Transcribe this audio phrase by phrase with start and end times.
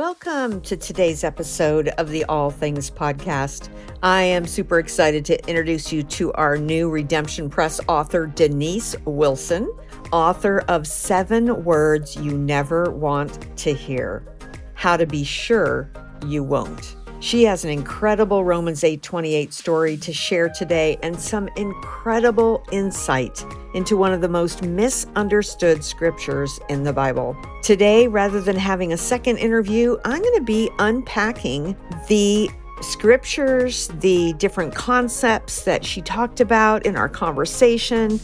[0.00, 3.68] Welcome to today's episode of the All Things Podcast.
[4.02, 9.70] I am super excited to introduce you to our new Redemption Press author, Denise Wilson,
[10.10, 14.24] author of Seven Words You Never Want to Hear
[14.72, 15.92] How to Be Sure
[16.26, 16.96] You Won't.
[17.20, 23.44] She has an incredible Romans 8:28 story to share today and some incredible insight
[23.74, 27.36] into one of the most misunderstood scriptures in the Bible.
[27.62, 31.76] Today, rather than having a second interview, I'm going to be unpacking
[32.08, 32.48] the
[32.80, 38.18] scriptures, the different concepts that she talked about in our conversation,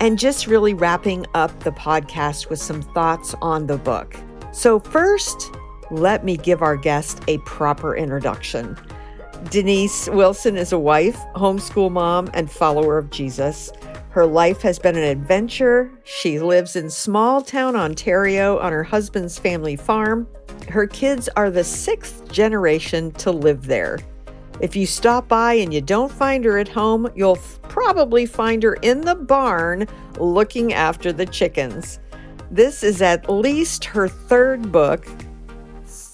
[0.00, 4.16] and just really wrapping up the podcast with some thoughts on the book.
[4.52, 5.50] So, first,
[5.90, 8.76] let me give our guest a proper introduction.
[9.50, 13.70] Denise Wilson is a wife, homeschool mom, and follower of Jesus.
[14.10, 15.92] Her life has been an adventure.
[16.04, 20.26] She lives in small town Ontario on her husband's family farm.
[20.68, 24.00] Her kids are the sixth generation to live there.
[24.60, 28.74] If you stop by and you don't find her at home, you'll probably find her
[28.82, 29.86] in the barn
[30.18, 32.00] looking after the chickens.
[32.50, 35.06] This is at least her third book,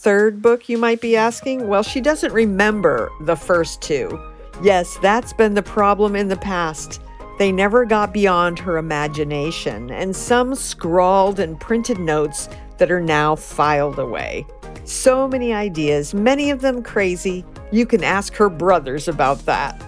[0.04, 1.66] third book, you might be asking?
[1.66, 4.20] Well, she doesn't remember the first two.
[4.62, 7.00] Yes, that's been the problem in the past.
[7.38, 13.34] They never got beyond her imagination, and some scrawled and printed notes that are now
[13.34, 14.46] filed away.
[14.84, 17.42] So many ideas, many of them crazy.
[17.72, 19.82] You can ask her brothers about that.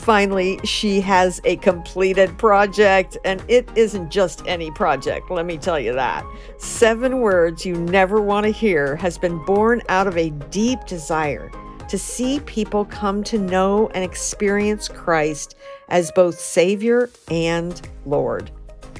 [0.00, 5.78] Finally, she has a completed project, and it isn't just any project, let me tell
[5.78, 6.24] you that.
[6.56, 11.52] Seven Words You Never Want to Hear has been born out of a deep desire
[11.86, 15.56] to see people come to know and experience Christ
[15.90, 18.50] as both Savior and Lord.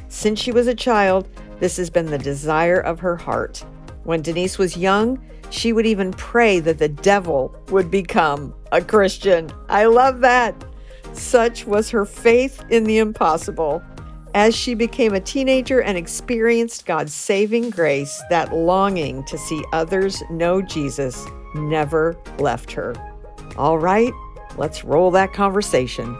[0.08, 1.28] Since she was a child,
[1.60, 3.64] this has been the desire of her heart.
[4.04, 9.50] When Denise was young, she would even pray that the devil would become a Christian.
[9.70, 10.54] I love that.
[11.12, 13.82] Such was her faith in the impossible.
[14.34, 20.22] As she became a teenager and experienced God's saving grace, that longing to see others
[20.30, 22.94] know Jesus never left her.
[23.56, 24.12] All right,
[24.56, 26.16] let's roll that conversation.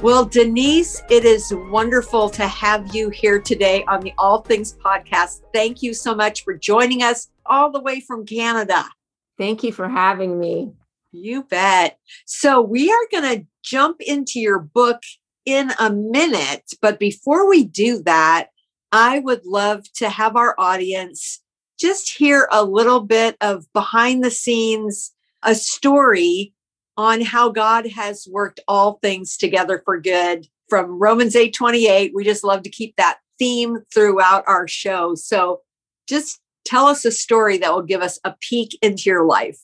[0.00, 5.42] Well, Denise, it is wonderful to have you here today on the All Things podcast.
[5.54, 8.84] Thank you so much for joining us all the way from Canada.
[9.38, 10.72] Thank you for having me.
[11.12, 11.98] You bet.
[12.26, 15.02] So, we are going to jump into your book
[15.44, 16.72] in a minute.
[16.80, 18.48] But before we do that,
[18.92, 21.40] I would love to have our audience
[21.82, 25.12] just hear a little bit of behind the scenes,
[25.42, 26.54] a story
[26.96, 32.12] on how God has worked all things together for good from Romans 8 28.
[32.14, 35.16] We just love to keep that theme throughout our show.
[35.16, 35.62] So
[36.08, 39.58] just tell us a story that will give us a peek into your life.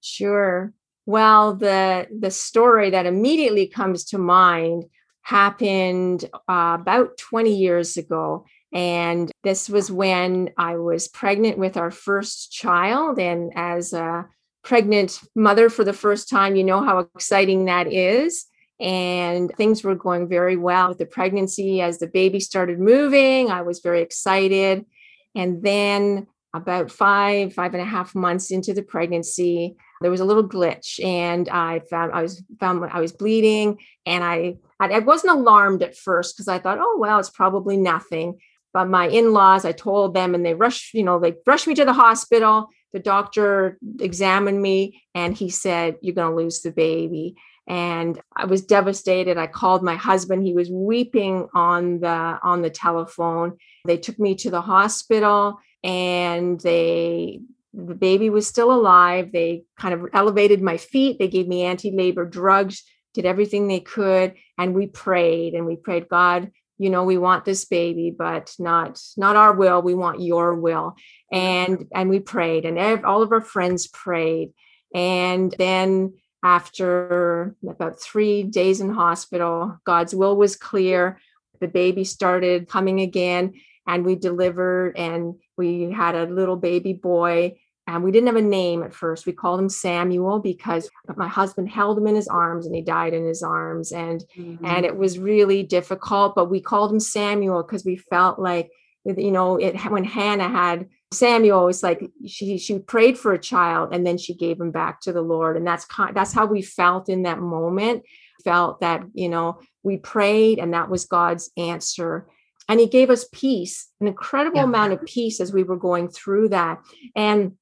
[0.00, 0.72] Sure.
[1.10, 4.84] Well, the the story that immediately comes to mind
[5.22, 8.46] happened uh, about 20 years ago.
[8.72, 13.18] And this was when I was pregnant with our first child.
[13.18, 14.28] And as a
[14.62, 18.46] pregnant mother for the first time, you know how exciting that is.
[18.78, 21.80] And things were going very well with the pregnancy.
[21.80, 24.86] As the baby started moving, I was very excited.
[25.34, 30.24] And then, about five, five and a half months into the pregnancy, there was a
[30.24, 35.32] little glitch and i found i was found i was bleeding and i i wasn't
[35.32, 38.38] alarmed at first because i thought oh well it's probably nothing.
[38.72, 41.84] But my in-laws i told them and they rushed you know they rushed me to
[41.84, 42.70] the hospital.
[42.92, 47.36] The doctor examined me and he said you're going to lose the baby.
[47.68, 49.38] And i was devastated.
[49.38, 50.44] I called my husband.
[50.44, 53.58] He was weeping on the on the telephone.
[53.86, 57.40] They took me to the hospital and they
[57.72, 59.32] the baby was still alive.
[59.32, 61.18] They kind of elevated my feet.
[61.18, 62.82] They gave me anti labor drugs,
[63.14, 64.34] did everything they could.
[64.58, 69.00] And we prayed and we prayed, God, you know, we want this baby, but not
[69.16, 69.82] not our will.
[69.82, 70.96] We want your will.
[71.30, 74.52] And and we prayed, and ev- all of our friends prayed.
[74.94, 81.20] And then after about three days in hospital, God's will was clear.
[81.60, 83.52] The baby started coming again
[83.90, 87.56] and we delivered and we had a little baby boy
[87.88, 91.68] and we didn't have a name at first we called him samuel because my husband
[91.68, 94.64] held him in his arms and he died in his arms and mm-hmm.
[94.64, 98.70] and it was really difficult but we called him samuel because we felt like
[99.04, 103.92] you know it when hannah had samuel was like she she prayed for a child
[103.92, 106.62] and then she gave him back to the lord and that's kind that's how we
[106.62, 108.04] felt in that moment
[108.44, 112.28] felt that you know we prayed and that was god's answer
[112.70, 114.64] and he gave us peace an incredible yeah.
[114.64, 116.78] amount of peace as we were going through that
[117.14, 117.52] and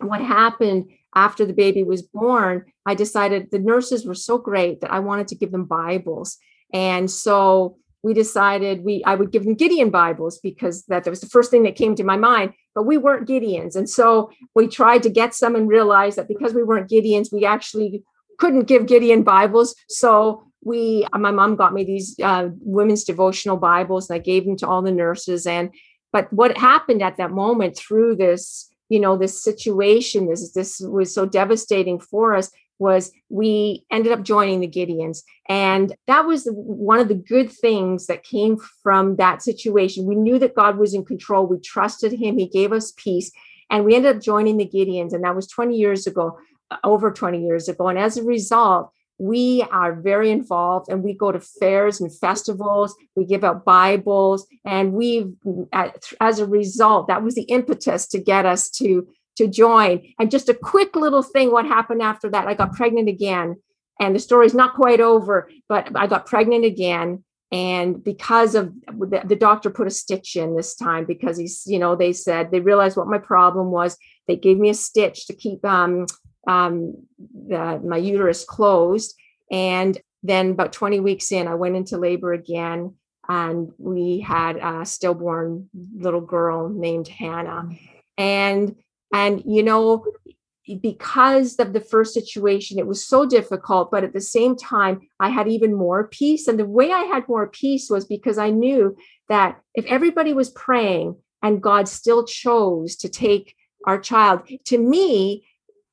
[0.00, 4.92] what happened after the baby was born, I decided the nurses were so great that
[4.92, 6.36] I wanted to give them Bibles.
[6.72, 11.22] And so we decided we I would give them Gideon Bibles because that, that was
[11.22, 12.52] the first thing that came to my mind.
[12.74, 16.52] But we weren't Gideons, and so we tried to get some and realized that because
[16.52, 18.04] we weren't Gideons, we actually
[18.38, 19.74] couldn't give Gideon Bibles.
[19.88, 24.56] So we, my mom got me these uh, women's devotional Bibles, and I gave them
[24.56, 25.46] to all the nurses.
[25.46, 25.70] And
[26.12, 31.14] but what happened at that moment through this you know this situation this this was
[31.14, 35.22] so devastating for us was we ended up joining the gideons.
[35.48, 40.04] And that was one of the good things that came from that situation.
[40.04, 41.46] We knew that god was in control.
[41.46, 42.38] We trusted him.
[42.38, 43.30] He gave us peace
[43.70, 46.38] and we ended up joining the gideons and that was 20 years ago
[46.82, 47.86] over 20 years ago.
[47.88, 52.94] And as a result we are very involved and we go to fairs and festivals
[53.14, 55.32] we give out bibles and we
[56.20, 60.02] as a result that was the impetus to get us to to join.
[60.18, 63.56] And just a quick little thing what happened after that i got pregnant again
[64.00, 69.22] and the story's not quite over but i got pregnant again and because of the,
[69.24, 72.60] the doctor put a stitch in this time because he's you know they said they
[72.60, 73.96] realized what my problem was.
[74.26, 76.06] They gave me a stitch to keep um
[76.46, 79.14] um, the, my uterus closed.
[79.50, 82.94] And then about 20 weeks in, I went into labor again,
[83.28, 87.68] and we had a stillborn little girl named Hannah.
[88.18, 88.76] And
[89.12, 90.04] and you know,
[90.82, 95.28] because of the first situation, it was so difficult, but at the same time, I
[95.28, 96.48] had even more peace.
[96.48, 98.96] And the way I had more peace was because I knew
[99.28, 103.54] that if everybody was praying and God still chose to take
[103.86, 105.46] our child, to me,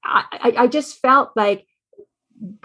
[0.04, 1.66] I, I just felt like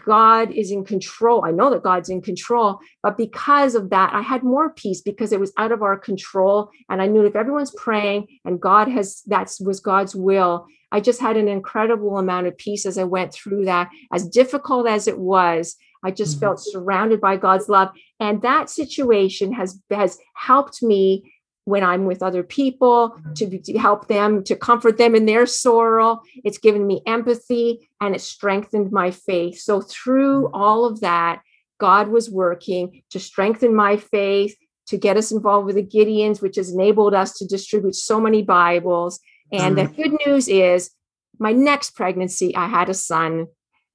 [0.05, 1.45] God is in control.
[1.45, 5.33] I know that God's in control, but because of that, I had more peace because
[5.33, 6.71] it was out of our control.
[6.89, 10.67] And I knew if everyone's praying and God has, that was God's will.
[10.91, 13.91] I just had an incredible amount of peace as I went through that.
[14.13, 16.47] As difficult as it was, I just mm-hmm.
[16.47, 17.91] felt surrounded by God's love.
[18.19, 21.31] And that situation has, has helped me
[21.69, 23.33] when I'm with other people mm-hmm.
[23.35, 26.23] to, to, help them, to comfort them in their sorrow.
[26.43, 29.61] It's given me empathy and it strengthened my faith.
[29.61, 30.55] So, through mm-hmm.
[30.55, 31.43] all of that,
[31.79, 34.57] God was working to strengthen my faith,
[34.87, 38.43] to get us involved with the Gideons, which has enabled us to distribute so many
[38.43, 39.21] Bibles.
[39.53, 39.95] And mm-hmm.
[39.95, 40.91] the good news is,
[41.39, 43.49] my next pregnancy, I had a son.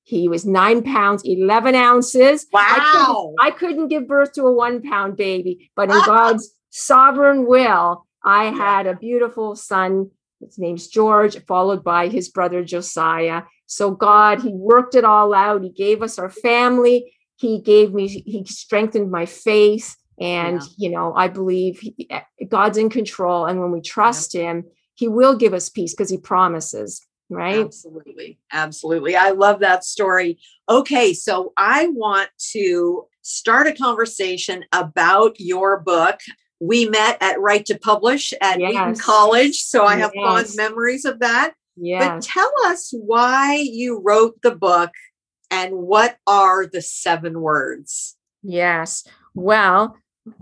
[0.03, 2.45] He was nine pounds, 11 ounces.
[2.53, 2.61] Wow.
[2.61, 6.05] I couldn't, I couldn't give birth to a one pound baby, but in ah!
[6.05, 10.09] God's sovereign will, I had a beautiful son.
[10.41, 13.43] His name's George, followed by his brother Josiah.
[13.67, 15.63] So God, He worked it all out.
[15.63, 17.13] He gave us our family.
[17.37, 19.95] He gave me, He strengthened my faith.
[20.19, 20.67] And, yeah.
[20.77, 23.45] you know, I believe he, eh, God's in control.
[23.45, 24.51] And when we trust yeah.
[24.51, 24.65] Him,
[24.95, 27.65] He will give us peace because He promises, right?
[27.65, 28.39] Absolutely.
[28.51, 29.15] Absolutely.
[29.15, 30.39] I love that story.
[30.69, 31.13] Okay.
[31.13, 36.19] So I want to start a conversation about your book
[36.59, 38.69] we met at Write to Publish at yes.
[38.69, 39.61] Wheaton College.
[39.63, 40.23] So I have yes.
[40.23, 41.53] fond memories of that.
[41.75, 42.07] Yes.
[42.07, 44.91] But tell us why you wrote the book
[45.49, 48.15] and what are the seven words?
[48.41, 49.05] Yes.
[49.33, 49.97] Well,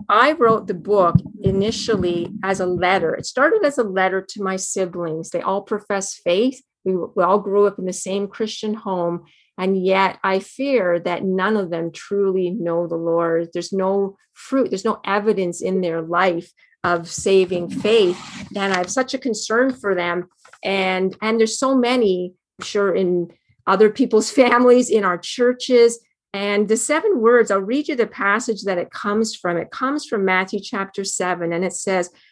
[0.08, 3.14] I wrote the book initially as a letter.
[3.14, 5.30] It started as a letter to my siblings.
[5.30, 6.62] They all profess faith.
[6.84, 9.24] We, we all grew up in the same Christian home.
[9.58, 13.48] And yet I fear that none of them truly know the Lord.
[13.52, 16.50] There's no fruit, there's no evidence in their life
[16.84, 18.18] of saving faith.
[18.56, 20.28] And I have such a concern for them.
[20.64, 23.30] And and there's so many, I'm sure, in
[23.66, 26.00] other people's families, in our churches.
[26.34, 29.58] And the seven words, I'll read you the passage that it comes from.
[29.58, 32.08] It comes from Matthew chapter 7, and it says,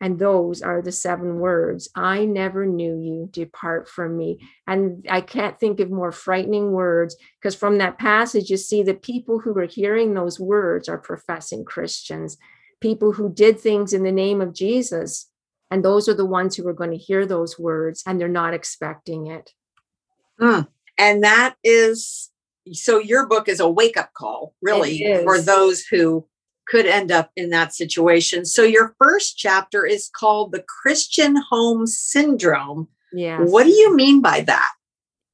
[0.00, 4.38] And those are the seven words I never knew you, depart from me.
[4.66, 8.94] And I can't think of more frightening words because from that passage, you see the
[8.94, 12.36] people who are hearing those words are professing Christians,
[12.80, 15.28] people who did things in the name of Jesus.
[15.70, 18.54] And those are the ones who are going to hear those words and they're not
[18.54, 19.52] expecting it.
[20.40, 20.68] Mm.
[20.96, 22.30] And that is
[22.72, 26.26] so your book is a wake up call, really, for those who
[26.68, 28.44] could end up in that situation.
[28.44, 32.88] So your first chapter is called the Christian Home Syndrome.
[33.12, 33.40] Yeah.
[33.40, 34.72] What do you mean by that?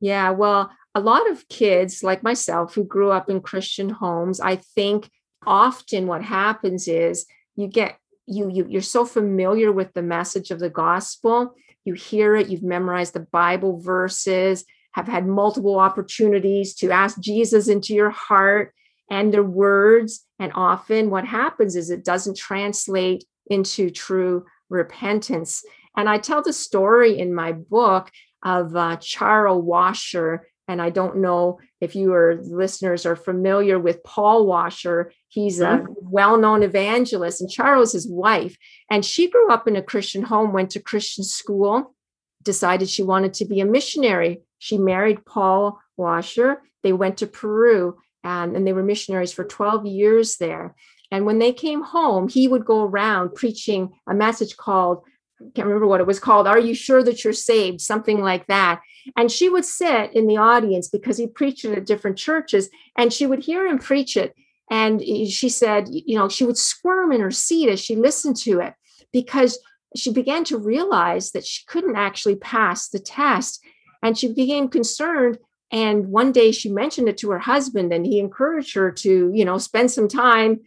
[0.00, 4.56] Yeah, well, a lot of kids like myself who grew up in Christian homes, I
[4.56, 5.10] think
[5.46, 7.26] often what happens is
[7.56, 12.34] you get you, you you're so familiar with the message of the gospel you hear
[12.36, 18.10] it you've memorized the bible verses have had multiple opportunities to ask jesus into your
[18.10, 18.74] heart
[19.10, 25.64] and their words and often what happens is it doesn't translate into true repentance
[25.96, 28.10] and i tell the story in my book
[28.42, 34.02] of uh, Charo Washer and I don't know if you or listeners are familiar with
[34.02, 35.12] Paul Washer.
[35.28, 35.92] He's a mm-hmm.
[36.00, 38.56] well known evangelist, and Charo, his wife.
[38.90, 41.94] And she grew up in a Christian home, went to Christian school,
[42.42, 44.40] decided she wanted to be a missionary.
[44.58, 46.62] She married Paul Washer.
[46.82, 50.74] They went to Peru, and, and they were missionaries for 12 years there.
[51.12, 55.04] And when they came home, he would go around preaching a message called,
[55.40, 57.80] I can't remember what it was called, Are You Sure That You're Saved?
[57.80, 58.80] Something like that.
[59.16, 63.12] And she would sit in the audience because he preached it at different churches, and
[63.12, 64.34] she would hear him preach it.
[64.70, 68.60] And she said, you know, she would squirm in her seat as she listened to
[68.60, 68.72] it
[69.12, 69.58] because
[69.94, 73.62] she began to realize that she couldn't actually pass the test.
[74.02, 75.38] And she became concerned.
[75.72, 79.44] And one day she mentioned it to her husband, and he encouraged her to, you
[79.44, 80.60] know, spend some time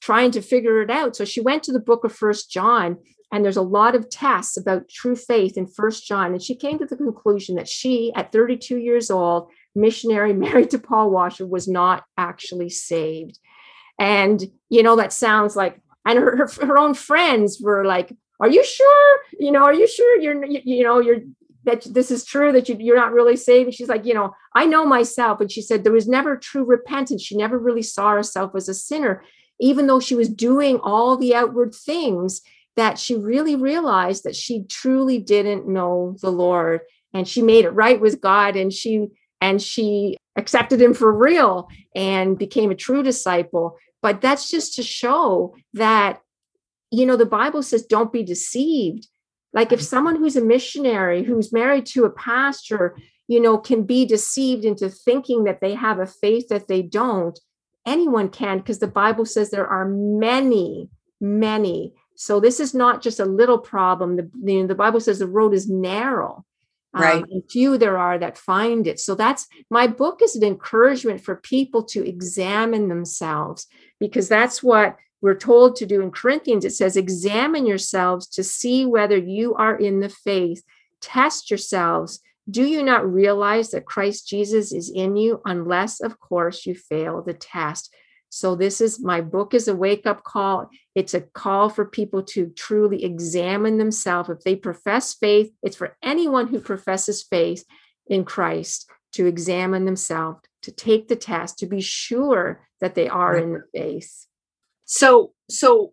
[0.00, 1.14] trying to figure it out.
[1.14, 2.96] So she went to the book of First John
[3.32, 6.32] and there's a lot of tests about true faith in first john.
[6.32, 10.78] And she came to the conclusion that she at 32 years old missionary married to
[10.78, 13.38] paul washer was not actually saved.
[13.98, 18.48] And you know that sounds like and her, her, her own friends were like are
[18.48, 19.18] you sure?
[19.38, 21.20] You know are you sure you're you, you know you're
[21.64, 23.74] that this is true that you, you're not really saved.
[23.74, 25.40] She's like you know i know myself.
[25.40, 27.22] And she said there was never true repentance.
[27.22, 29.22] She never really saw herself as a sinner
[29.60, 32.40] even though she was doing all the outward things
[32.76, 36.80] that she really realized that she truly didn't know the Lord.
[37.12, 39.08] And she made it right with God and she
[39.40, 43.76] and she accepted him for real and became a true disciple.
[44.02, 46.20] But that's just to show that
[46.90, 49.06] you know the bible says don't be deceived
[49.52, 52.96] like if someone who's a missionary who's married to a pastor
[53.28, 57.38] you know can be deceived into thinking that they have a faith that they don't
[57.86, 60.88] anyone can because the bible says there are many
[61.20, 64.16] many so this is not just a little problem.
[64.16, 66.44] The, the, the Bible says the road is narrow.
[66.92, 67.22] Um, right.
[67.22, 69.00] Um, and few there are that find it.
[69.00, 73.66] So that's my book is an encouragement for people to examine themselves
[73.98, 76.64] because that's what we're told to do in Corinthians.
[76.64, 80.62] It says, examine yourselves to see whether you are in the faith.
[81.00, 82.20] Test yourselves.
[82.50, 87.22] Do you not realize that Christ Jesus is in you, unless, of course, you fail
[87.22, 87.94] the test?
[88.30, 90.70] So this is my book is a wake up call.
[90.94, 94.30] It's a call for people to truly examine themselves.
[94.30, 97.64] If they profess faith, it's for anyone who professes faith
[98.06, 103.36] in Christ to examine themselves, to take the test, to be sure that they are
[103.36, 104.26] in the faith.
[104.90, 105.92] So so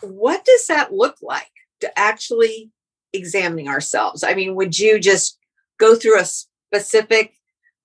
[0.00, 2.70] what does that look like to actually
[3.12, 4.24] examining ourselves?
[4.24, 5.38] I mean, would you just
[5.78, 7.34] go through a specific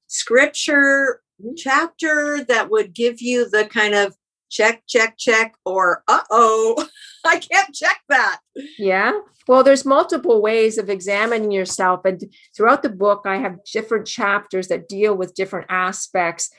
[0.07, 1.21] scripture
[1.57, 4.15] chapter that would give you the kind of
[4.49, 6.87] check, check, check, or uh oh,
[7.25, 8.39] I can't check that.
[8.77, 9.19] Yeah.
[9.45, 12.05] Well, there's multiple ways of examining yourself.
[12.05, 12.23] And
[12.55, 16.49] throughout the book, I have different chapters that deal with different aspects.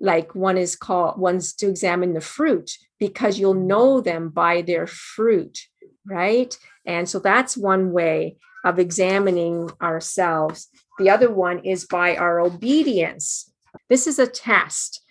[0.00, 3.66] Like one is called, one's to examine the fruit because you'll mm-hmm.
[3.66, 5.58] know them by their fruit,
[6.06, 6.56] right?
[6.84, 10.68] And so that's one way of examining ourselves.
[10.98, 13.52] The other one is by our obedience.
[13.88, 15.02] This is a test.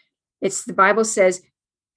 [0.42, 1.42] It's the Bible says,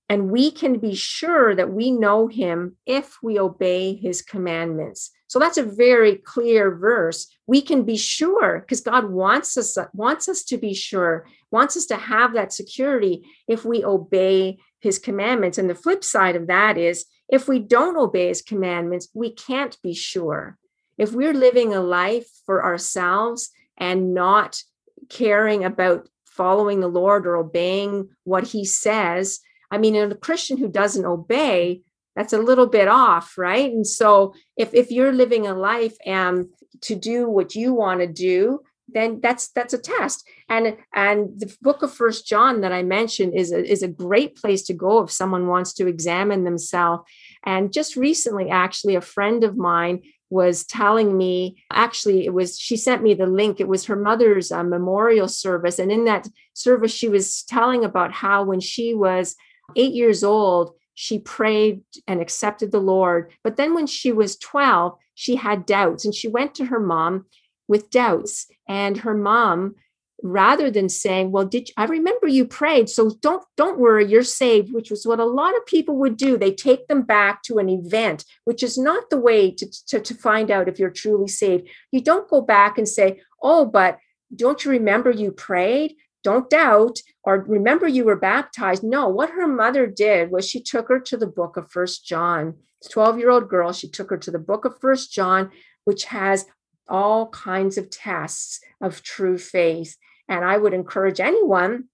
[0.09, 5.11] and we can be sure that we know him if we obey his commandments.
[5.27, 7.29] So that's a very clear verse.
[7.47, 11.87] We can be sure because God wants us wants us to be sure, wants us
[11.87, 15.59] to have that security if we obey his commandments.
[15.59, 19.77] And the flip side of that is if we don't obey his commandments, we can't
[19.83, 20.57] be sure.
[20.97, 24.61] If we're living a life for ourselves and not
[25.09, 29.41] caring about following the Lord or obeying what he says.
[29.73, 31.83] I mean, a Christian who doesn't obey,
[32.15, 33.71] that's a little bit off, right?
[33.71, 36.47] And so if, if you're living a life and
[36.83, 40.27] to do what you want to do, then that's that's a test.
[40.49, 44.37] And and the book of First John that I mentioned is a, is a great
[44.37, 47.09] place to go if someone wants to examine themselves.
[47.45, 52.77] And just recently, actually, a friend of mine was telling me actually it was she
[52.77, 56.93] sent me the link it was her mother's uh, memorial service and in that service
[56.93, 59.37] she was telling about how when she was
[59.75, 64.99] 8 years old she prayed and accepted the lord but then when she was 12
[65.15, 67.25] she had doubts and she went to her mom
[67.69, 68.47] with doubts.
[68.67, 69.77] And her mom
[70.23, 74.25] rather than saying well did you, i remember you prayed so don't don't worry you're
[74.25, 76.37] saved which was what a lot of people would do.
[76.37, 80.15] They take them back to an event which is not the way to, to, to
[80.15, 81.69] find out if you're truly saved.
[81.93, 83.99] You don't go back and say oh but
[84.35, 85.95] don't you remember you prayed?
[86.25, 88.83] Don't doubt or remember you were baptized.
[88.83, 92.55] No what her mother did was she took her to the book of first john.
[92.91, 95.51] 12 year old girl she took her to the book of first john
[95.85, 96.45] which has
[96.89, 99.97] all kinds of tests of true faith
[100.29, 101.85] and I would encourage anyone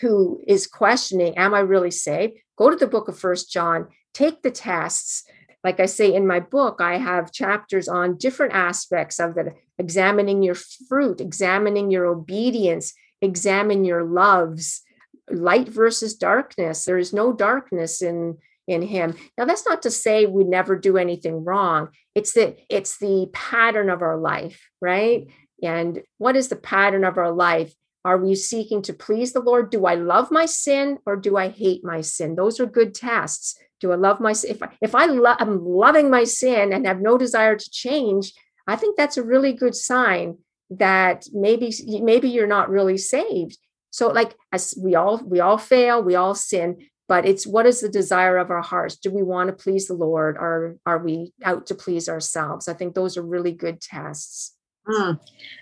[0.00, 2.38] who is questioning, Am I really saved?
[2.56, 5.24] Go to the book of First John, take the tests.
[5.64, 10.42] Like I say in my book, I have chapters on different aspects of that examining
[10.42, 10.56] your
[10.88, 14.82] fruit, examining your obedience, examine your loves,
[15.30, 16.84] light versus darkness.
[16.84, 18.38] There is no darkness in
[18.72, 19.14] in him.
[19.38, 21.88] Now that's not to say we never do anything wrong.
[22.14, 25.26] It's that it's the pattern of our life, right?
[25.62, 27.72] And what is the pattern of our life?
[28.04, 29.70] Are we seeking to please the Lord?
[29.70, 32.34] Do I love my sin or do I hate my sin?
[32.34, 33.56] Those are good tests.
[33.80, 34.32] Do I love my?
[34.32, 38.32] If I, if I lo- I'm loving my sin and have no desire to change,
[38.66, 40.38] I think that's a really good sign
[40.70, 43.58] that maybe maybe you're not really saved.
[43.90, 46.78] So like as we all we all fail, we all sin,
[47.12, 48.96] but it's what is the desire of our hearts?
[48.96, 52.68] Do we want to please the Lord or are we out to please ourselves?
[52.68, 54.56] I think those are really good tests.
[54.88, 55.20] Mm.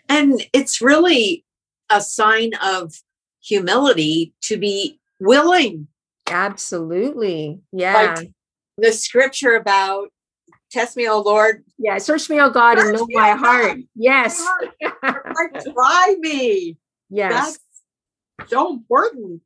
[0.09, 1.45] And it's really
[1.91, 2.95] a sign of
[3.43, 5.89] humility to be willing.
[6.29, 7.59] Absolutely.
[7.73, 8.15] Yeah.
[8.15, 8.31] Like
[8.79, 10.11] the scripture about
[10.71, 11.65] test me, oh Lord.
[11.79, 13.67] Yeah, search me, oh God, search and know my heart.
[13.75, 13.83] God.
[13.97, 14.41] Yes.
[15.03, 16.77] Try me.
[17.09, 17.59] Yes.
[18.39, 19.43] That's so important.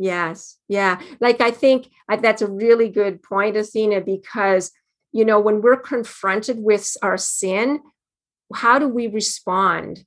[0.00, 0.56] Yes.
[0.66, 0.98] Yeah.
[1.20, 4.72] Like I think that's a really good point, Athena, because
[5.12, 7.80] you know, when we're confronted with our sin,
[8.54, 10.04] how do we respond?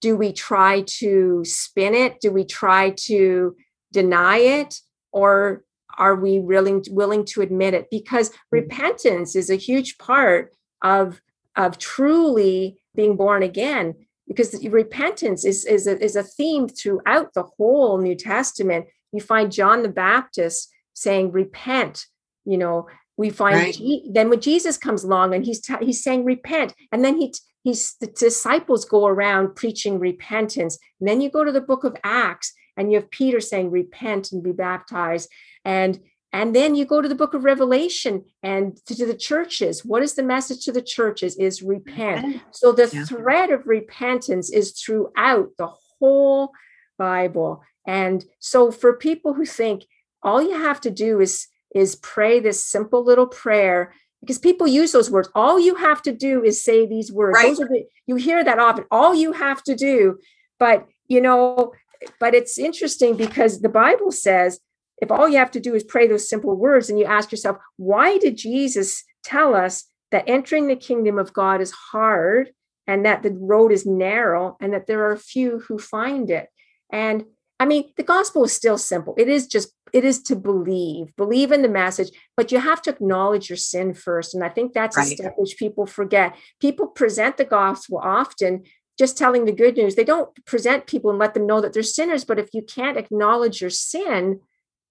[0.00, 2.20] Do we try to spin it?
[2.20, 3.54] Do we try to
[3.92, 4.80] deny it?
[5.12, 5.62] Or
[5.98, 7.88] are we willing, willing to admit it?
[7.90, 8.56] Because mm-hmm.
[8.56, 11.20] repentance is a huge part of,
[11.54, 13.94] of truly being born again.
[14.26, 18.86] Because repentance is, is, a, is a theme throughout the whole New Testament.
[19.12, 22.06] You find John the Baptist saying, Repent,
[22.44, 23.74] you know, we find right.
[23.74, 27.30] G- then when jesus comes along and he's t- he's saying repent and then he
[27.30, 30.78] t- he's the disciples go around preaching repentance.
[31.00, 34.32] And then you go to the book of acts and you have peter saying repent
[34.32, 35.28] and be baptized.
[35.64, 36.00] And
[36.34, 39.84] and then you go to the book of revelation and to, to the churches.
[39.84, 41.36] What is the message to the churches?
[41.36, 42.40] Is repent.
[42.52, 43.04] So the yeah.
[43.04, 46.52] thread of repentance is throughout the whole
[46.98, 49.84] bible and so for people who think
[50.22, 54.92] all you have to do is is pray this simple little prayer because people use
[54.92, 55.28] those words.
[55.34, 57.34] All you have to do is say these words.
[57.34, 57.56] Right.
[57.56, 58.84] The, you hear that often.
[58.90, 60.18] All you have to do,
[60.58, 61.72] but you know,
[62.20, 64.60] but it's interesting because the Bible says
[65.02, 67.56] if all you have to do is pray those simple words, and you ask yourself,
[67.76, 72.52] why did Jesus tell us that entering the kingdom of God is hard
[72.86, 76.48] and that the road is narrow and that there are few who find it?
[76.92, 77.24] And
[77.62, 79.14] I mean, the gospel is still simple.
[79.16, 82.90] It is just, it is to believe, believe in the message, but you have to
[82.90, 84.34] acknowledge your sin first.
[84.34, 85.06] And I think that's right.
[85.06, 86.34] a step which people forget.
[86.60, 88.64] People present the gospel often
[88.98, 89.94] just telling the good news.
[89.94, 92.24] They don't present people and let them know that they're sinners.
[92.24, 94.40] But if you can't acknowledge your sin,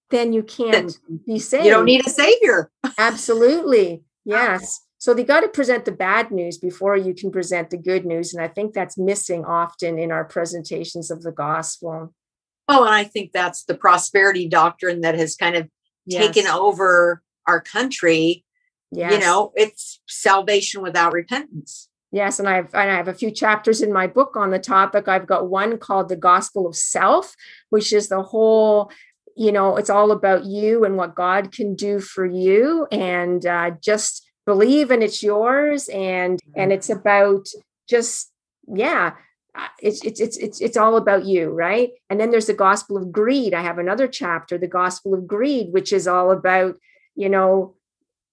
[0.08, 1.66] then you can't be saved.
[1.66, 2.70] You don't need a savior.
[2.98, 4.02] Absolutely.
[4.24, 4.78] Yes.
[4.98, 8.32] So they got to present the bad news before you can present the good news.
[8.32, 12.14] And I think that's missing often in our presentations of the gospel.
[12.68, 15.68] Oh, and I think that's the prosperity doctrine that has kind of
[16.06, 16.26] yes.
[16.26, 18.44] taken over our country.
[18.90, 19.12] Yes.
[19.12, 21.88] You know, it's salvation without repentance.
[22.10, 25.08] Yes, and I've and I have a few chapters in my book on the topic.
[25.08, 27.34] I've got one called the Gospel of Self,
[27.70, 28.90] which is the whole
[29.36, 33.70] you know it's all about you and what god can do for you and uh,
[33.80, 37.46] just believe and it's yours and and it's about
[37.88, 38.30] just
[38.68, 39.12] yeah
[39.80, 41.90] it's it's it's it's it's all about you right?
[42.08, 43.52] And then there's the gospel of greed.
[43.54, 46.76] I have another chapter the gospel of greed which is all about
[47.14, 47.74] you know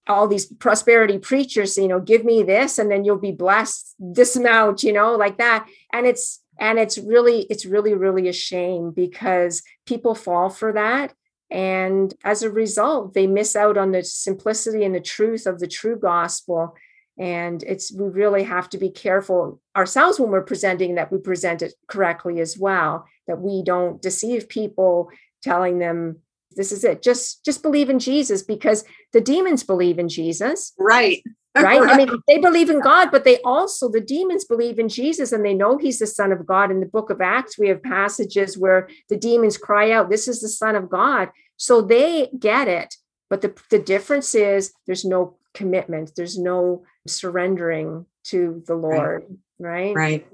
[0.08, 4.34] all these prosperity preachers you know give me this and then you'll be blessed this
[4.34, 5.68] amount you know like that.
[5.92, 11.12] And it's and it's really it's really really a shame because people fall for that.
[11.50, 15.68] And as a result they miss out on the simplicity and the truth of the
[15.68, 16.74] true gospel
[17.20, 21.62] and it's we really have to be careful ourselves when we're presenting that we present
[21.62, 25.10] it correctly as well that we don't deceive people
[25.42, 26.16] telling them
[26.56, 31.22] this is it just just believe in jesus because the demons believe in jesus right
[31.56, 31.82] right?
[31.82, 35.44] I mean, they believe in God, but they also, the demons believe in Jesus and
[35.44, 36.70] they know he's the Son of God.
[36.70, 40.40] In the book of Acts, we have passages where the demons cry out, This is
[40.40, 41.30] the Son of God.
[41.56, 42.94] So they get it.
[43.28, 49.24] But the, the difference is there's no commitment, there's no surrendering to the Lord,
[49.58, 49.94] right?
[49.94, 49.96] Right.
[49.96, 50.26] right.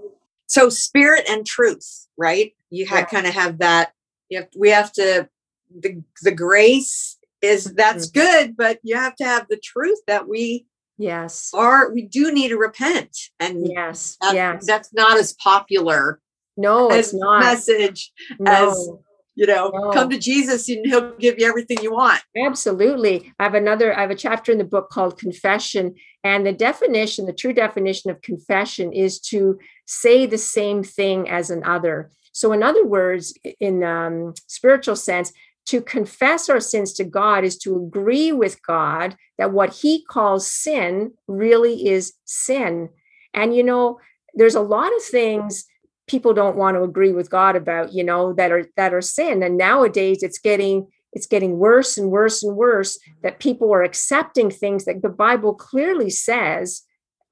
[0.47, 2.55] So spirit and truth, right?
[2.71, 3.05] You yeah.
[3.05, 3.93] kind of have that.
[4.29, 5.29] You have, we have to,
[5.77, 8.21] the, the grace is that's mm-hmm.
[8.21, 10.67] good, but you have to have the truth that we
[10.99, 16.21] yes are we do need to repent and yes that, yes that's not as popular
[16.57, 18.51] no it's not message no.
[18.51, 18.91] as
[19.37, 19.93] you know no.
[19.93, 24.01] come to jesus and he'll give you everything you want absolutely i have another i
[24.01, 25.95] have a chapter in the book called confession
[26.25, 31.51] and the definition the true definition of confession is to say the same thing as
[31.51, 35.33] another so in other words in um, spiritual sense
[35.67, 40.51] to confess our sins to God is to agree with God that what he calls
[40.51, 42.89] sin really is sin.
[43.35, 43.99] And, you know,
[44.35, 45.67] there's a lot of things
[46.07, 49.43] people don't want to agree with God about, you know, that are that are sin.
[49.43, 54.51] And nowadays it's getting it's getting worse and worse and worse that people are accepting
[54.51, 56.83] things that the Bible clearly says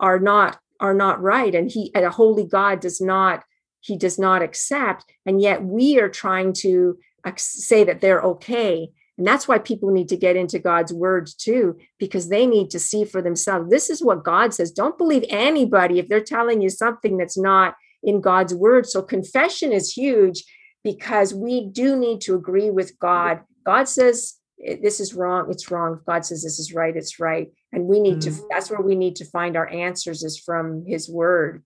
[0.00, 1.54] are not are not right.
[1.54, 3.44] And he and a holy God does not
[3.80, 5.04] he does not accept.
[5.26, 6.98] And yet we are trying to
[7.36, 8.88] say that they're okay.
[9.16, 12.80] And that's why people need to get into God's word too, because they need to
[12.80, 13.70] see for themselves.
[13.70, 14.72] This is what God says.
[14.72, 17.74] Don't believe anybody if they're telling you something that's not
[18.04, 18.86] in God's word.
[18.86, 20.44] So confession is huge
[20.82, 23.40] because we do need to agree with God.
[23.64, 26.00] God says this is wrong, it's wrong.
[26.06, 27.48] God says this is right, it's right.
[27.72, 28.36] And we need mm-hmm.
[28.36, 31.64] to, that's where we need to find our answers is from his word.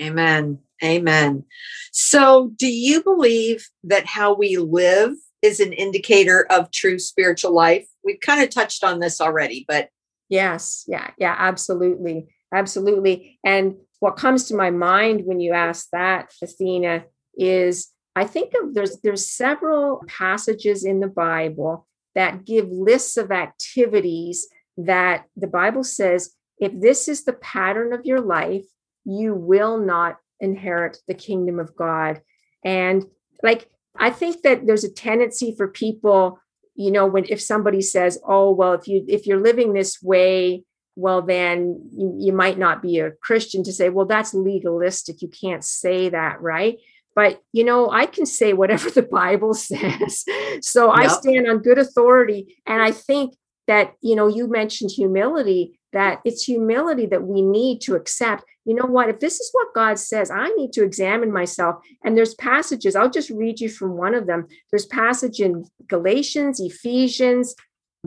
[0.00, 0.58] Amen.
[0.84, 1.44] Amen.
[1.92, 7.86] So, do you believe that how we live is an indicator of true spiritual life?
[8.04, 9.88] We've kind of touched on this already, but
[10.28, 12.28] yes, yeah, yeah, absolutely.
[12.52, 13.38] Absolutely.
[13.44, 17.04] And what comes to my mind when you ask that, Athena,
[17.36, 23.30] is I think of there's there's several passages in the Bible that give lists of
[23.30, 28.64] activities that the Bible says if this is the pattern of your life,
[29.04, 32.20] you will not inherit the kingdom of God.
[32.64, 33.04] And
[33.42, 36.40] like, I think that there's a tendency for people,
[36.74, 40.64] you know, when if somebody says, oh, well, if you if you're living this way,
[40.98, 45.22] well, then you, you might not be a Christian to say, well, that's legalistic.
[45.22, 46.78] You can't say that, right?
[47.14, 50.24] But you know, I can say whatever the Bible says.
[50.60, 51.04] so yep.
[51.04, 52.60] I stand on good authority.
[52.66, 53.34] And I think
[53.68, 58.44] that, you know, you mentioned humility that it's humility that we need to accept.
[58.64, 59.08] You know what?
[59.08, 61.76] If this is what God says, I need to examine myself.
[62.04, 64.48] And there's passages, I'll just read you from one of them.
[64.70, 67.54] There's passage in Galatians, Ephesians,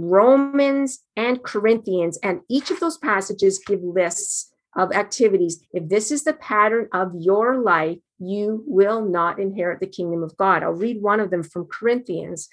[0.03, 2.17] Romans, and Corinthians.
[2.23, 5.63] And each of those passages give lists of activities.
[5.73, 10.37] If this is the pattern of your life, you will not inherit the kingdom of
[10.37, 10.63] God.
[10.63, 12.47] I'll read one of them from Corinthians.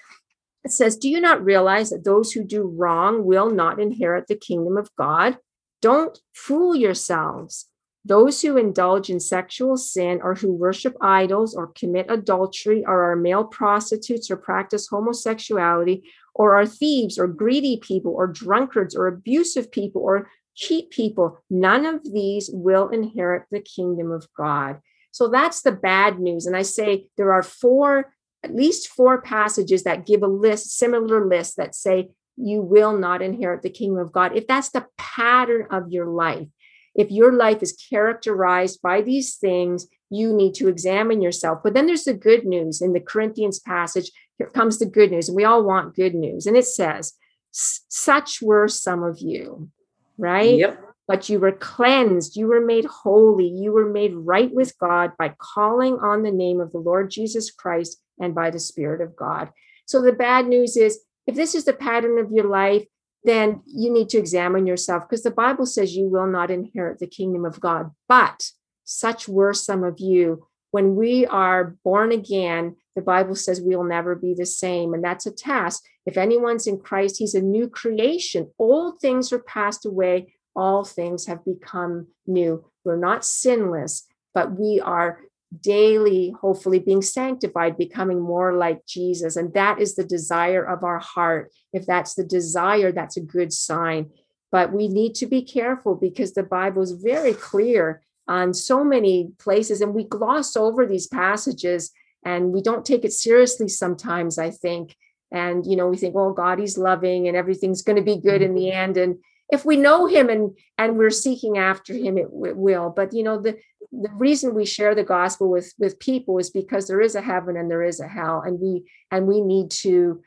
[0.63, 4.35] It says, Do you not realize that those who do wrong will not inherit the
[4.35, 5.37] kingdom of God?
[5.81, 7.67] Don't fool yourselves.
[8.03, 13.15] Those who indulge in sexual sin or who worship idols or commit adultery or are
[13.15, 19.71] male prostitutes or practice homosexuality or are thieves or greedy people or drunkards or abusive
[19.71, 24.79] people or cheat people, none of these will inherit the kingdom of God.
[25.11, 26.45] So that's the bad news.
[26.45, 28.13] And I say there are four
[28.43, 33.21] at least four passages that give a list, similar list that say you will not
[33.21, 34.35] inherit the kingdom of God.
[34.35, 36.47] If that's the pattern of your life,
[36.95, 41.59] if your life is characterized by these things, you need to examine yourself.
[41.63, 44.11] But then there's the good news in the Corinthians passage.
[44.39, 46.47] Here comes the good news, and we all want good news.
[46.47, 47.13] And it says,
[47.51, 49.69] Such were some of you,
[50.17, 50.57] right?
[50.57, 55.13] Yep but you were cleansed, you were made holy, you were made right with God
[55.17, 59.15] by calling on the name of the Lord Jesus Christ and by the Spirit of
[59.15, 59.49] God.
[59.87, 62.85] So the bad news is if this is the pattern of your life,
[63.23, 67.07] then you need to examine yourself because the Bible says you will not inherit the
[67.07, 67.89] kingdom of God.
[68.07, 68.51] But
[68.83, 70.45] such were some of you.
[70.69, 74.93] When we are born again, the Bible says we will never be the same.
[74.93, 75.83] And that's a task.
[76.05, 78.51] If anyone's in Christ, he's a new creation.
[78.59, 82.65] Old things are passed away all things have become new.
[82.83, 85.21] We're not sinless, but we are
[85.61, 89.35] daily, hopefully, being sanctified, becoming more like Jesus.
[89.35, 91.51] And that is the desire of our heart.
[91.73, 94.11] If that's the desire, that's a good sign.
[94.51, 99.31] But we need to be careful because the Bible is very clear on so many
[99.39, 101.91] places, and we gloss over these passages
[102.23, 104.95] and we don't take it seriously sometimes, I think.
[105.31, 108.41] And, you know, we think, oh, God, He's loving and everything's going to be good
[108.41, 108.77] in the mm-hmm.
[108.77, 108.97] end.
[108.97, 109.17] And
[109.51, 113.23] if we know him and and we're seeking after him it, it, will but you
[113.23, 113.57] know the
[113.91, 117.57] the reason we share the gospel with with people is because there is a heaven
[117.57, 120.21] and there is a hell and we and we need to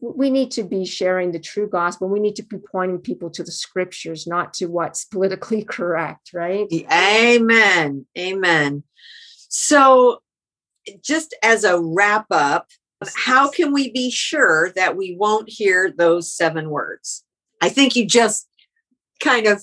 [0.00, 3.42] we need to be sharing the true gospel we need to be pointing people to
[3.42, 8.82] the scriptures not to what's politically correct right amen amen
[9.48, 10.22] so
[11.02, 12.68] just as a wrap up
[13.16, 17.24] how can we be sure that we won't hear those seven words
[17.60, 18.48] i think you just
[19.20, 19.62] kind of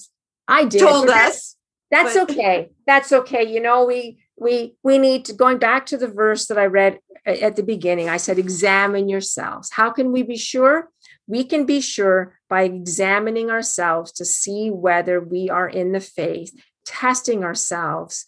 [0.50, 1.56] I did told us.
[1.92, 2.32] That's but...
[2.32, 2.72] okay.
[2.88, 3.44] That's okay.
[3.44, 7.00] You know, we we we need to going back to the verse that I read
[7.26, 8.10] at the beginning.
[8.10, 9.70] I said, examine yourselves.
[9.72, 10.90] How can we be sure?
[11.28, 16.52] We can be sure by examining ourselves to see whether we are in the faith,
[16.86, 18.26] testing ourselves,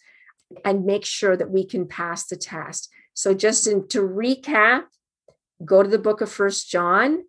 [0.64, 2.90] and make sure that we can pass the test.
[3.14, 4.84] So, just in, to recap,
[5.64, 7.24] go to the book of First John,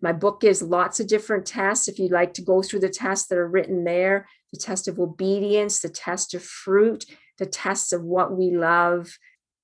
[0.00, 1.88] my book gives lots of different tests.
[1.88, 5.00] If you'd like to go through the tests that are written there, the test of
[5.00, 7.06] obedience, the test of fruit,
[7.38, 9.18] the tests of what we love.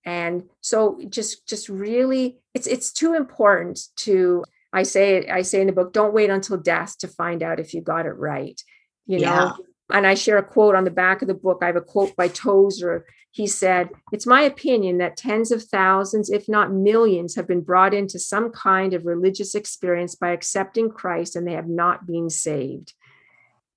[0.04, 5.66] And so just just really it's it's too important to I say I say in
[5.66, 8.60] the book, don't wait until death to find out if you got it right.
[9.06, 9.52] You know, yeah.
[9.92, 11.58] And I share a quote on the back of the book.
[11.62, 16.30] I have a quote by Tozer he said, It's my opinion that tens of thousands,
[16.30, 21.36] if not millions, have been brought into some kind of religious experience by accepting Christ
[21.36, 22.92] and they have not been saved.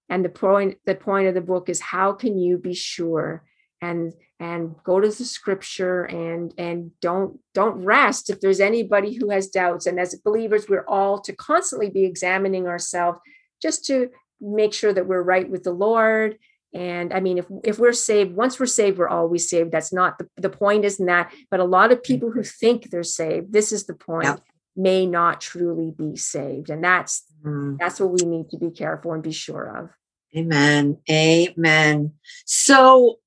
[0.10, 3.43] And the point, the point of the book is how can you be sure?
[3.82, 9.30] And and go to the scripture and and don't don't rest if there's anybody who
[9.30, 9.86] has doubts.
[9.86, 13.19] And as believers, we're all to constantly be examining ourselves
[13.62, 14.10] just to
[14.43, 16.38] make sure that we're right with the Lord
[16.73, 19.71] and I mean, if if we're saved, once we're saved, we're always saved.
[19.71, 21.32] That's not the, the point, isn't that?
[21.51, 24.41] But a lot of people who think they're saved, this is the point,
[24.75, 26.71] may not truly be saved.
[26.71, 27.77] And that's mm.
[27.77, 29.89] that's what we need to be careful and be sure of.
[30.36, 30.97] Amen.
[31.10, 32.13] Amen.
[32.45, 33.19] So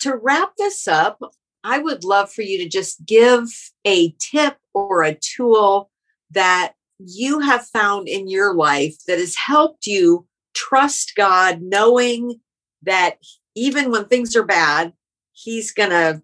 [0.00, 1.18] to wrap this up,
[1.64, 3.48] I would love for you to just give
[3.86, 5.90] a tip or a tool
[6.32, 10.26] that you have found in your life that has helped you
[10.60, 12.40] trust God, knowing
[12.82, 13.16] that
[13.54, 14.92] even when things are bad,
[15.32, 16.22] he's going to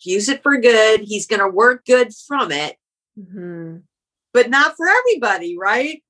[0.00, 1.00] use it for good.
[1.00, 2.76] He's going to work good from it.
[3.18, 3.78] Mm-hmm.
[4.32, 6.02] But not for everybody, right?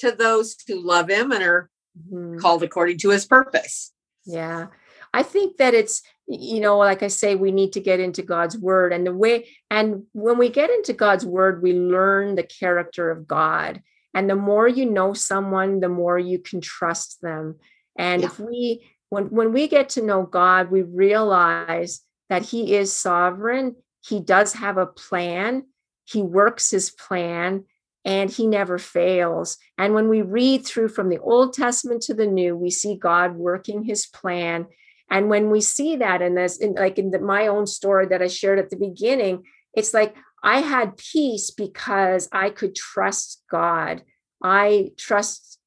[0.00, 2.38] To those who love him and are mm-hmm.
[2.38, 3.92] called according to his purpose.
[4.26, 4.68] Yeah.
[5.12, 8.58] I think that it's, you know, like I say, we need to get into God's
[8.58, 8.92] word.
[8.92, 13.26] And the way, and when we get into God's word, we learn the character of
[13.28, 13.82] God.
[14.14, 17.56] And the more you know someone, the more you can trust them.
[17.98, 18.28] And yeah.
[18.28, 23.76] if we when when we get to know God, we realize that He is sovereign.
[24.06, 25.66] He does have a plan.
[26.04, 27.64] He works His plan,
[28.04, 29.58] and He never fails.
[29.78, 33.36] And when we read through from the Old Testament to the New, we see God
[33.36, 34.66] working His plan.
[35.10, 38.22] And when we see that, in this, in, like in the, my own story that
[38.22, 44.02] I shared at the beginning, it's like I had peace because I could trust God.
[44.42, 45.58] I trust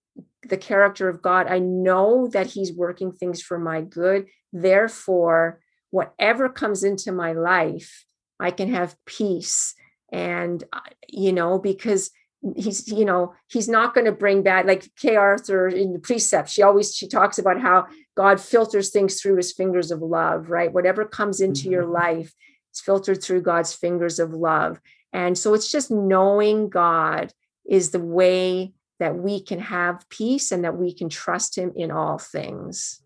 [0.47, 1.47] the character of God.
[1.47, 4.27] I know that He's working things for my good.
[4.53, 5.59] Therefore,
[5.89, 8.05] whatever comes into my life,
[8.39, 9.73] I can have peace.
[10.11, 12.11] And, uh, you know, because
[12.55, 16.49] he's you know he's not going to bring bad like kay arthur in the precept
[16.49, 20.71] she always she talks about how god filters things through his fingers of love right
[20.71, 21.71] whatever comes into mm-hmm.
[21.71, 22.33] your life
[22.77, 24.79] it's filtered through god's fingers of love
[25.13, 27.33] and so it's just knowing god
[27.67, 31.91] is the way that we can have peace and that we can trust him in
[31.91, 33.01] all things.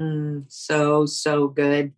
[0.00, 1.92] Mm, so, so good.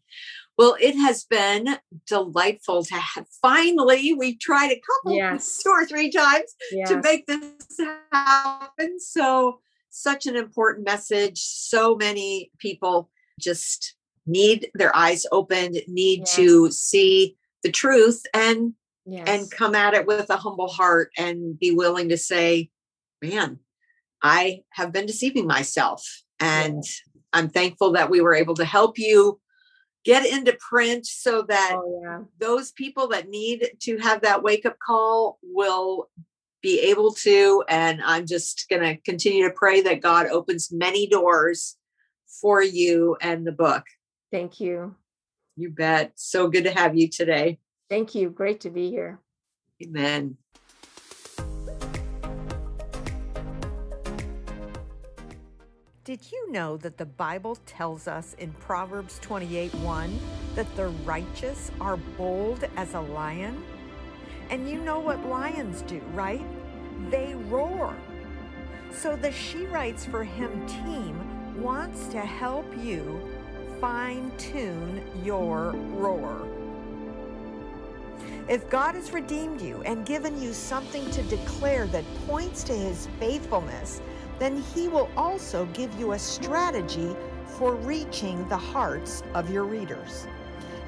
[0.57, 5.61] Well, it has been delightful to have finally, we've tried a couple, yes.
[5.65, 6.89] two or three times yes.
[6.91, 7.81] to make this
[8.13, 8.99] happen.
[8.99, 9.61] So,
[9.91, 11.39] such an important message.
[11.39, 13.09] So many people
[13.41, 13.95] just
[14.29, 16.37] need their eyes opened, need yes.
[16.37, 18.75] to see the truth and
[19.27, 22.69] and come at it with a humble heart and be willing to say,
[23.23, 23.59] man,
[24.23, 26.07] I have been deceiving myself.
[26.41, 27.23] And yeah.
[27.33, 29.41] I'm thankful that we were able to help you
[30.05, 32.21] get into print so that oh, yeah.
[32.39, 36.09] those people that need to have that wake up call will
[36.63, 37.65] be able to.
[37.69, 41.77] And I'm just going to continue to pray that God opens many doors
[42.41, 43.85] for you and the book.
[44.31, 44.95] Thank you.
[45.57, 46.13] You bet.
[46.17, 47.59] So good to have you today.
[47.89, 48.31] Thank you.
[48.31, 49.21] Great to be here.
[49.83, 50.37] Amen.
[56.05, 60.19] Did you know that the Bible tells us in Proverbs 28 1
[60.55, 63.63] that the righteous are bold as a lion?
[64.49, 66.47] And you know what lions do, right?
[67.11, 67.95] They roar.
[68.91, 73.21] So the She Writes for Him team wants to help you
[73.81, 76.49] fine tune your roar.
[78.49, 83.09] If God has redeemed you and given you something to declare that points to his
[83.21, 84.01] faithfulness,
[84.39, 87.15] then he will also give you a strategy
[87.47, 90.27] for reaching the hearts of your readers.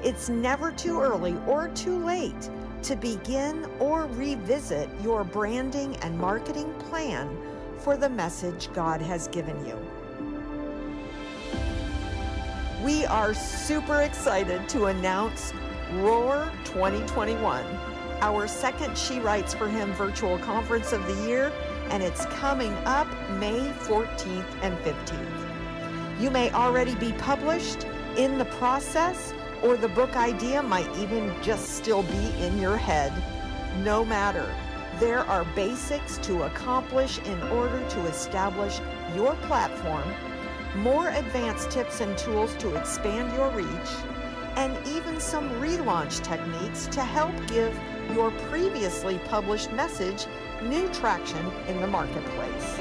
[0.03, 2.49] It's never too early or too late
[2.83, 7.37] to begin or revisit your branding and marketing plan
[7.77, 9.77] for the message God has given you.
[12.83, 15.53] We are super excited to announce
[15.93, 17.63] Roar 2021,
[18.21, 21.53] our second She Writes for Him virtual conference of the year,
[21.91, 26.19] and it's coming up May 14th and 15th.
[26.19, 27.85] You may already be published,
[28.17, 33.13] in the process, or the book idea might even just still be in your head.
[33.83, 34.51] No matter.
[34.99, 38.79] There are basics to accomplish in order to establish
[39.15, 40.03] your platform,
[40.75, 43.67] more advanced tips and tools to expand your reach,
[44.55, 47.77] and even some relaunch techniques to help give
[48.13, 50.25] your previously published message
[50.63, 52.77] new traction in the marketplace.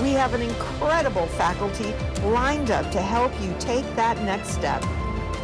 [0.00, 1.92] We have an incredible faculty
[2.24, 4.82] lined up to help you take that next step,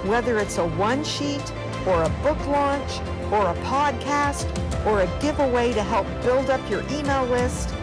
[0.05, 1.53] whether it's a one sheet
[1.87, 4.47] or a book launch or a podcast
[4.87, 7.75] or a giveaway to help build up your email list.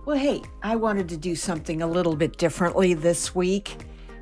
[0.05, 3.77] Well, hey, I wanted to do something a little bit differently this week.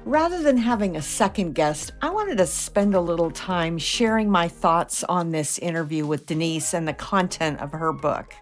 [0.05, 4.47] Rather than having a second guest, I wanted to spend a little time sharing my
[4.47, 8.33] thoughts on this interview with Denise and the content of her book.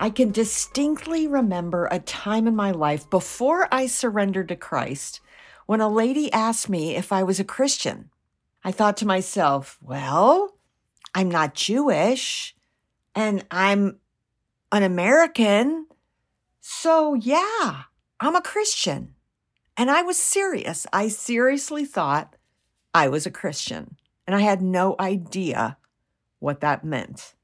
[0.00, 5.20] I can distinctly remember a time in my life before I surrendered to Christ
[5.66, 8.10] when a lady asked me if I was a Christian.
[8.62, 10.56] I thought to myself, well,
[11.14, 12.54] I'm not Jewish
[13.14, 13.98] and I'm
[14.70, 15.86] an American.
[16.60, 17.82] So, yeah,
[18.20, 19.14] I'm a Christian.
[19.76, 20.86] And I was serious.
[20.92, 22.36] I seriously thought
[22.94, 23.96] I was a Christian.
[24.26, 25.76] And I had no idea
[26.38, 27.34] what that meant.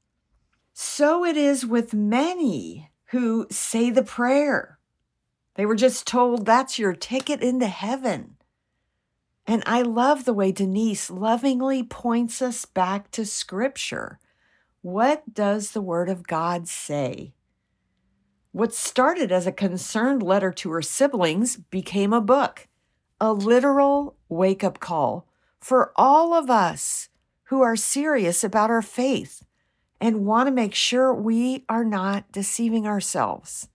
[0.77, 4.77] So it is with many who say the prayer.
[5.53, 8.35] They were just told that's your ticket into heaven.
[9.47, 14.19] And I love the way Denise lovingly points us back to Scripture.
[14.81, 17.33] What does the Word of God say?
[18.51, 22.67] What started as a concerned letter to her siblings became a book,
[23.21, 25.25] a literal wake up call
[25.57, 27.07] for all of us
[27.45, 29.45] who are serious about our faith
[29.99, 33.69] and want to make sure we are not deceiving ourselves.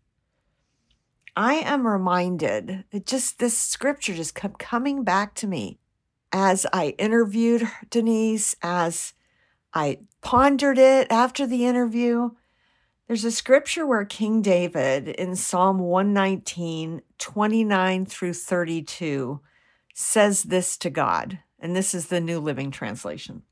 [1.36, 5.78] I am reminded that just this scripture just kept coming back to me
[6.32, 9.14] as I interviewed Denise, as
[9.72, 12.30] I pondered it after the interview.
[13.06, 19.40] There's a scripture where King David in Psalm 119, 29 through 32
[19.94, 23.42] says this to God, and this is the New Living Translation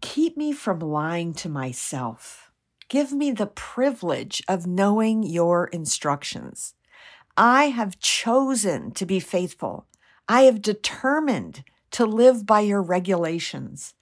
[0.00, 2.50] Keep me from lying to myself.
[2.88, 6.74] Give me the privilege of knowing your instructions.
[7.36, 9.86] I have chosen to be faithful.
[10.28, 13.94] I have determined to live by your regulations.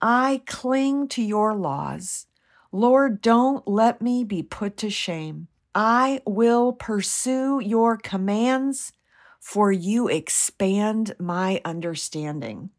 [0.00, 2.26] I cling to your laws.
[2.70, 5.48] Lord, don't let me be put to shame.
[5.74, 8.92] I will pursue your commands,
[9.40, 12.70] for you expand my understanding.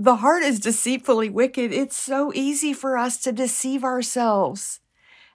[0.00, 1.74] The heart is deceitfully wicked.
[1.74, 4.80] It's so easy for us to deceive ourselves.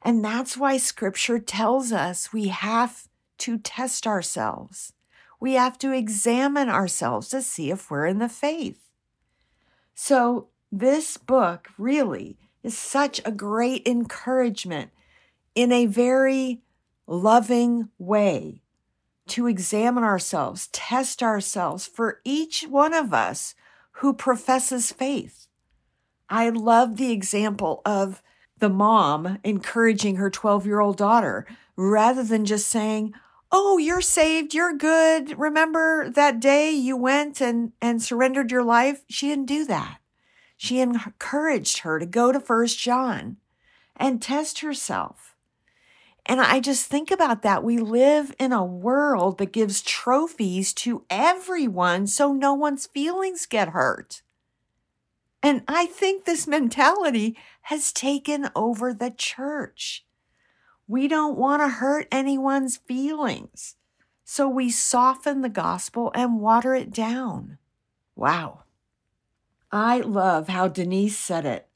[0.01, 3.07] And that's why scripture tells us we have
[3.37, 4.93] to test ourselves.
[5.39, 8.89] We have to examine ourselves to see if we're in the faith.
[9.93, 14.89] So, this book really is such a great encouragement
[15.53, 16.63] in a very
[17.05, 18.63] loving way
[19.27, 23.53] to examine ourselves, test ourselves for each one of us
[23.99, 25.47] who professes faith.
[26.29, 28.21] I love the example of
[28.59, 33.13] the mom encouraging her 12 year old daughter rather than just saying,
[33.51, 35.37] oh, you're saved, you're good.
[35.37, 39.03] Remember that day you went and, and surrendered your life?
[39.07, 39.99] She didn't do that.
[40.57, 43.37] She encouraged her to go to First John
[43.95, 45.34] and test herself.
[46.25, 47.63] And I just think about that.
[47.63, 53.69] We live in a world that gives trophies to everyone so no one's feelings get
[53.69, 54.23] hurt.
[55.43, 60.03] And I think this mentality has taken over the church.
[60.87, 63.75] We don't want to hurt anyone's feelings.
[64.23, 67.59] So we soften the gospel and water it down.
[68.15, 68.63] Wow.
[69.71, 71.67] I love how Denise said it.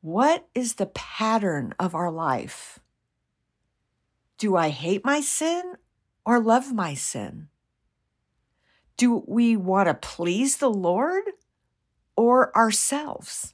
[0.00, 2.79] What is the pattern of our life?
[4.40, 5.74] Do I hate my sin
[6.24, 7.48] or love my sin?
[8.96, 11.24] Do we want to please the Lord
[12.16, 13.52] or ourselves?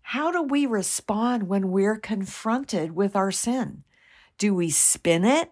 [0.00, 3.82] How do we respond when we're confronted with our sin?
[4.38, 5.50] Do we spin it?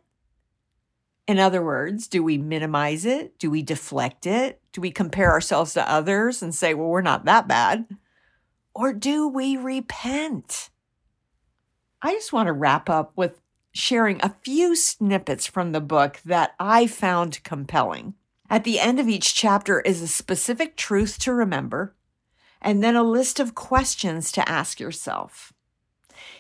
[1.27, 3.37] In other words, do we minimize it?
[3.41, 4.63] Do we deflect it?
[4.73, 7.89] Do we compare ourselves to others and say, well, we're not that bad?
[8.73, 10.71] Or do we repent?
[12.01, 13.41] I just want to wrap up with
[13.75, 18.15] sharing a few snippets from the book that I found compelling.
[18.49, 21.95] At the end of each chapter is a specific truth to remember,
[22.63, 25.53] and then a list of questions to ask yourself.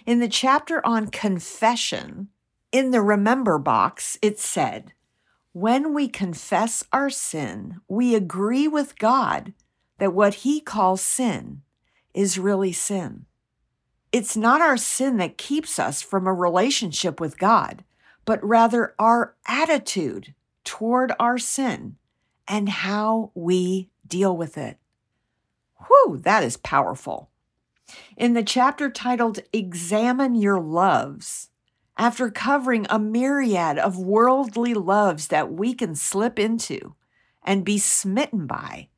[0.07, 2.28] In the chapter on confession,
[2.70, 4.93] in the remember box, it said,
[5.53, 9.55] When we confess our sin, we agree with God
[9.99, 11.62] that what he calls sin
[12.12, 13.26] is really sin.
[14.15, 17.83] It's not our sin that keeps us from a relationship with God,
[18.25, 21.97] but rather our attitude toward our sin
[22.47, 24.79] and how we deal with it.
[25.89, 27.29] Whew, that is powerful.
[28.17, 31.51] In the chapter titled Examine Your Loves,
[31.99, 36.95] after covering a myriad of worldly loves that we can slip into
[37.43, 38.91] and be smitten by,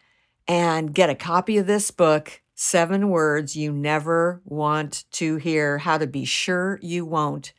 [0.49, 5.99] and get a copy of this book, Seven Words You Never Want to Hear How
[5.99, 7.53] to Be Sure You Won't.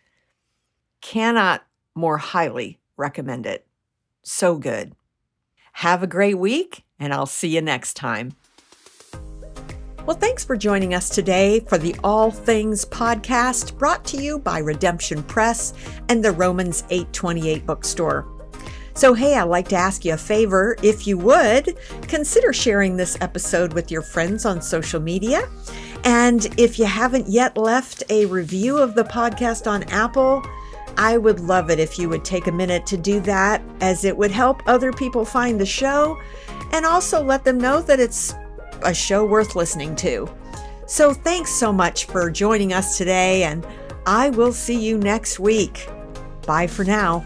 [1.01, 1.63] Cannot
[1.95, 3.67] more highly recommend it.
[4.23, 4.95] So good.
[5.73, 8.33] Have a great week, and I'll see you next time.
[10.05, 14.59] Well, thanks for joining us today for the All Things podcast brought to you by
[14.59, 15.73] Redemption Press
[16.09, 18.27] and the Romans 828 bookstore.
[18.95, 20.75] So, hey, I'd like to ask you a favor.
[20.83, 25.47] If you would, consider sharing this episode with your friends on social media.
[26.03, 30.45] And if you haven't yet left a review of the podcast on Apple,
[30.97, 34.17] I would love it if you would take a minute to do that, as it
[34.17, 36.19] would help other people find the show
[36.73, 38.35] and also let them know that it's
[38.85, 40.29] a show worth listening to.
[40.85, 43.65] So thanks so much for joining us today, and
[44.05, 45.87] I will see you next week.
[46.45, 47.23] Bye for now.